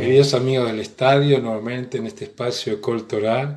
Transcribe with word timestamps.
Queridos 0.00 0.32
amigos 0.32 0.66
del 0.66 0.80
estadio, 0.80 1.40
nuevamente 1.40 1.98
en 1.98 2.06
este 2.06 2.24
espacio 2.24 2.78
de 2.78 3.56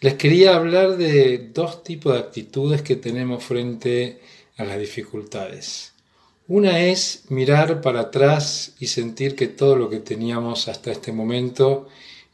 les 0.00 0.14
quería 0.14 0.56
hablar 0.56 0.96
de 0.96 1.50
dos 1.52 1.84
tipos 1.84 2.14
de 2.14 2.20
actitudes 2.20 2.80
que 2.80 2.96
tenemos 2.96 3.44
frente 3.44 4.22
a 4.56 4.64
las 4.64 4.78
dificultades. 4.78 5.92
Una 6.48 6.80
es 6.80 7.24
mirar 7.28 7.82
para 7.82 8.00
atrás 8.00 8.72
y 8.80 8.86
sentir 8.86 9.36
que 9.36 9.46
todo 9.46 9.76
lo 9.76 9.90
que 9.90 9.98
teníamos 9.98 10.68
hasta 10.68 10.90
este 10.90 11.12
momento 11.12 11.86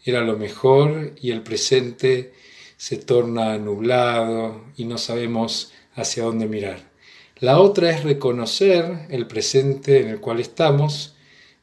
era 0.04 0.20
lo 0.20 0.38
mejor 0.38 1.14
y 1.20 1.32
el 1.32 1.42
presente 1.42 2.32
se 2.76 2.98
torna 2.98 3.58
nublado 3.58 4.64
y 4.76 4.84
no 4.84 4.96
sabemos 4.96 5.72
hacia 5.96 6.22
dónde 6.22 6.46
mirar. 6.46 6.88
La 7.40 7.58
otra 7.58 7.90
es 7.90 8.04
reconocer 8.04 9.08
el 9.10 9.26
presente 9.26 10.02
en 10.02 10.08
el 10.08 10.20
cual 10.20 10.38
estamos, 10.38 11.16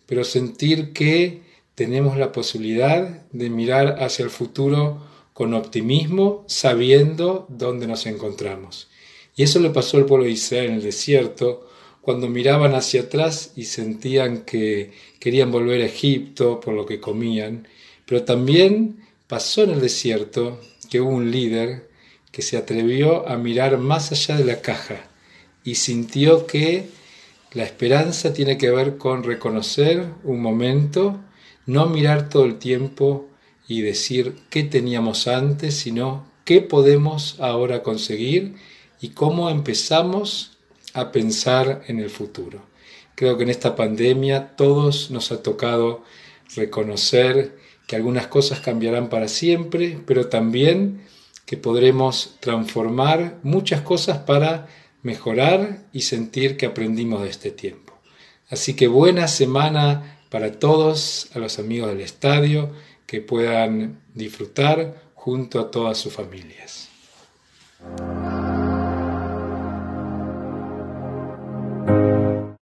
pero 0.06 0.26
sentir 0.26 0.92
que 0.92 1.45
tenemos 1.76 2.18
la 2.18 2.32
posibilidad 2.32 3.24
de 3.32 3.50
mirar 3.50 4.02
hacia 4.02 4.24
el 4.24 4.32
futuro 4.32 5.02
con 5.34 5.54
optimismo, 5.54 6.46
sabiendo 6.48 7.46
dónde 7.50 7.88
nos 7.88 8.06
encontramos. 8.06 8.88
Y 9.36 9.44
eso 9.44 9.60
le 9.60 9.70
pasó 9.70 9.98
al 9.98 10.06
pueblo 10.06 10.26
de 10.26 10.32
Israel 10.32 10.68
en 10.68 10.76
el 10.76 10.84
desierto, 10.84 11.68
cuando 12.02 12.30
miraban 12.30 12.74
hacia 12.76 13.02
atrás 13.02 13.52
y 13.56 13.66
sentían 13.66 14.46
que 14.46 14.92
querían 15.20 15.52
volver 15.52 15.82
a 15.82 15.88
Egipto 15.88 16.60
por 16.60 16.74
lo 16.74 16.86
que 16.86 17.00
comían, 17.00 17.68
pero 18.06 18.24
también 18.24 19.00
pasó 19.28 19.64
en 19.64 19.72
el 19.72 19.82
desierto 19.82 20.62
que 20.90 21.02
hubo 21.02 21.10
un 21.10 21.32
líder 21.32 21.90
que 22.32 22.42
se 22.42 22.58
atrevió 22.58 23.28
a 23.28 23.38
mirar 23.38 23.78
más 23.78 24.12
allá 24.12 24.38
de 24.38 24.46
la 24.46 24.62
caja 24.62 25.08
y 25.64 25.76
sintió 25.76 26.46
que 26.46 26.86
la 27.54 27.64
esperanza 27.64 28.34
tiene 28.34 28.58
que 28.58 28.70
ver 28.70 28.98
con 28.98 29.24
reconocer 29.24 30.06
un 30.24 30.42
momento, 30.42 31.20
no 31.66 31.88
mirar 31.88 32.30
todo 32.30 32.46
el 32.46 32.58
tiempo 32.58 33.28
y 33.68 33.82
decir 33.82 34.36
qué 34.50 34.64
teníamos 34.64 35.28
antes, 35.28 35.76
sino 35.76 36.26
qué 36.44 36.62
podemos 36.62 37.38
ahora 37.40 37.84
conseguir 37.84 38.56
y 39.02 39.10
cómo 39.10 39.50
empezamos 39.50 40.58
a 40.94 41.12
pensar 41.12 41.84
en 41.88 42.00
el 42.00 42.10
futuro. 42.10 42.62
Creo 43.16 43.38
que 43.38 43.44
en 43.44 43.50
esta 43.50 43.76
pandemia 43.76 44.56
todos 44.56 45.10
nos 45.12 45.32
ha 45.32 45.42
tocado 45.42 46.04
reconocer 46.56 47.58
que 47.88 47.96
algunas 47.96 48.28
cosas 48.28 48.60
cambiarán 48.60 49.10
para 49.10 49.28
siempre, 49.28 50.00
pero 50.06 50.28
también 50.28 51.02
que 51.46 51.58
podremos 51.58 52.36
transformar 52.40 53.38
muchas 53.44 53.82
cosas 53.82 54.20
para 54.20 54.68
mejorar 55.04 55.84
y 55.94 56.02
sentir 56.02 56.58
que 56.58 56.66
aprendimos 56.66 57.22
de 57.22 57.30
este 57.30 57.52
tiempo. 57.52 57.94
Así 58.50 58.74
que 58.74 58.88
buena 58.88 59.28
semana 59.28 60.20
para 60.36 60.52
todos, 60.52 61.30
a 61.34 61.40
los 61.40 61.60
amigos 61.60 61.88
del 61.88 62.02
estadio, 62.02 62.70
que 63.08 63.22
puedan 63.22 64.02
disfrutar 64.14 65.02
junto 65.14 65.62
a 65.62 65.72
todas 65.72 65.98
sus 65.98 66.12
familias. 66.12 66.90